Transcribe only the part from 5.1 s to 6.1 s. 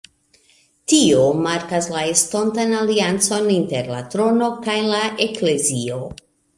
Eklezio.